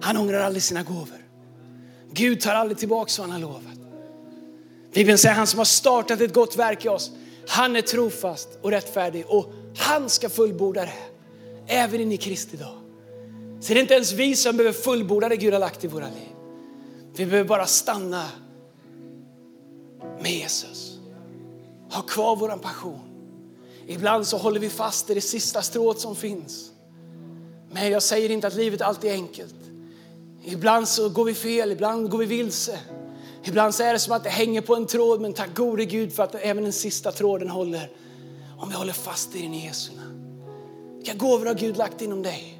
[0.00, 1.27] han ångrar aldrig sina gåvor.
[2.18, 3.78] Gud tar aldrig tillbaka vad han har lovat.
[4.92, 7.10] Bibeln säger han som har startat ett gott verk i oss,
[7.48, 10.92] han är trofast och rättfärdig och han ska fullborda det.
[11.66, 12.78] Även in i Kristi dag.
[13.60, 16.06] Så det är inte ens vi som behöver fullborda det Gud har lagt i våra
[16.06, 16.28] liv.
[17.16, 18.28] Vi behöver bara stanna
[20.20, 20.98] med Jesus.
[21.90, 23.00] Ha kvar våran passion.
[23.86, 26.70] Ibland så håller vi fast i det sista strået som finns.
[27.70, 29.54] Men jag säger inte att livet alltid är enkelt.
[30.52, 32.78] Ibland så går vi fel, ibland går vi vilse.
[33.44, 36.12] Ibland så är det som att det hänger på en tråd, men tack gode Gud
[36.12, 37.90] för att även den sista tråden håller.
[38.58, 40.24] Om vi håller fast i den i Jesu namn.
[40.96, 42.58] Vilka gåvor har Gud lagt inom dig?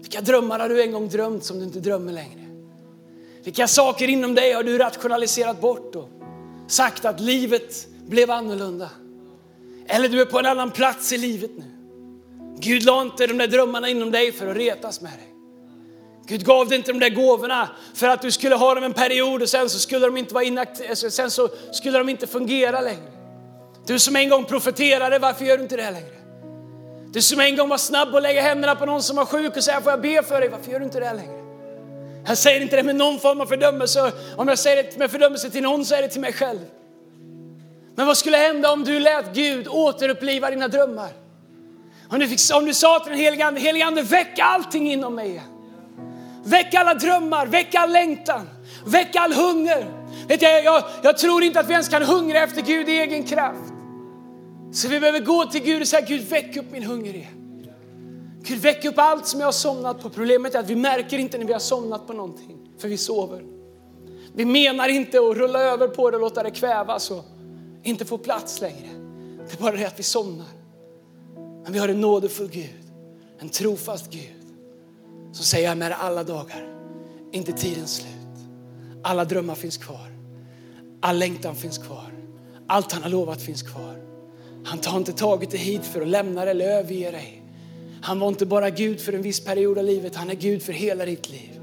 [0.00, 2.46] Vilka drömmar har du en gång drömt som du inte drömmer längre?
[3.44, 6.08] Vilka saker inom dig har du rationaliserat bort och
[6.68, 8.90] sagt att livet blev annorlunda?
[9.86, 11.64] Eller du är på en annan plats i livet nu.
[12.58, 15.29] Gud la inte de där drömmarna inom dig för att retas med dig.
[16.26, 19.42] Gud gav dig inte de där gåvorna för att du skulle ha dem en period
[19.42, 22.80] och sen så skulle de inte, vara inakt- eh, sen så skulle de inte fungera
[22.80, 23.10] längre.
[23.86, 26.16] Du som en gång profeterade, varför gör du inte det längre?
[27.12, 29.64] Du som en gång var snabb att lägga händerna på någon som var sjuk och
[29.64, 30.48] säga, får jag be för dig?
[30.48, 31.40] Varför gör du inte det längre?
[32.26, 34.12] Jag säger inte det med någon form av fördömelse.
[34.36, 36.60] Om jag säger det med fördömelse till någon så är det till mig själv.
[37.96, 41.10] Men vad skulle hända om du lät Gud återuppliva dina drömmar?
[42.08, 45.14] Om du, fick, om du sa till den helige Ande, helige Ande väck allting inom
[45.14, 45.59] mig igen.
[46.50, 48.48] Väck alla drömmar, väck all längtan,
[48.86, 49.86] väck all hunger.
[50.28, 53.24] Vet jag, jag, jag tror inte att vi ens kan hungra efter Gud i egen
[53.24, 53.72] kraft.
[54.72, 57.66] Så vi behöver gå till Gud och säga, Gud väck upp min hunger igen.
[58.42, 60.10] Gud väck upp allt som jag har somnat på.
[60.10, 63.42] Problemet är att vi märker inte när vi har somnat på någonting, för vi sover.
[64.34, 67.24] Vi menar inte att rulla över på det och låta det kvävas och
[67.82, 68.88] inte få plats längre.
[69.48, 70.46] Det är bara det att vi somnar.
[71.62, 72.84] Men vi har en nådefull Gud,
[73.38, 74.39] en trofast Gud
[75.32, 76.68] så säger jag med alla dagar,
[77.32, 78.10] inte tidens slut.
[79.02, 80.06] Alla drömmar finns kvar.
[81.00, 82.12] All längtan finns kvar.
[82.66, 83.96] Allt han har lovat finns kvar.
[84.64, 87.42] Han har inte tagit dig hit för att lämna dig eller överge dig.
[88.02, 90.72] Han var inte bara Gud för en viss period av livet, han är Gud för
[90.72, 91.60] hela ditt liv.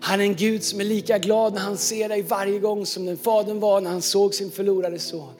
[0.00, 3.06] Han är en Gud som är lika glad när han ser dig varje gång som
[3.06, 5.32] den fadern var när han såg sin förlorade son.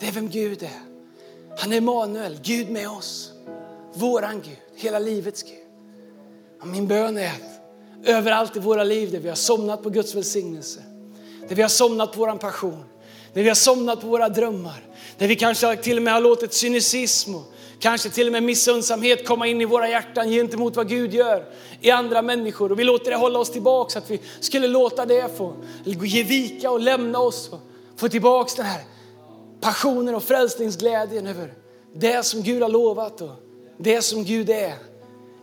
[0.00, 0.82] Det är vem Gud är.
[1.58, 3.32] Han är Emanuel, Gud med oss.
[3.94, 5.61] Våran Gud, hela livets Gud.
[6.64, 10.80] Min bön är att överallt i våra liv där vi har somnat på Guds välsignelse,
[11.48, 12.84] där vi har somnat på vår passion,
[13.32, 14.84] där vi har somnat på våra drömmar.
[15.18, 19.26] där vi kanske till och med har låtit cynism och kanske till och med missunnsamhet
[19.26, 21.44] komma in i våra hjärtan gentemot vad Gud gör
[21.80, 22.72] i andra människor.
[22.72, 25.54] Och vi låter det hålla oss tillbaks, att vi skulle låta det få
[25.84, 27.60] ge vika och lämna oss och
[27.96, 28.80] få tillbaks den här
[29.60, 31.54] passionen och frälsningsglädjen över
[31.94, 33.30] det som Gud har lovat och
[33.78, 34.74] det som Gud är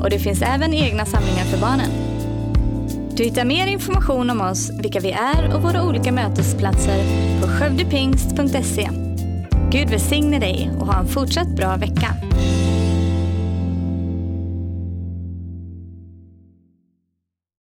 [0.00, 1.90] och det finns även egna samlingar för barnen.
[3.16, 7.04] Du hittar mer information om oss, vilka vi är och våra olika mötesplatser
[7.40, 8.90] på skövdepingst.se.
[9.70, 12.08] Gud välsigne dig och ha en fortsatt bra vecka.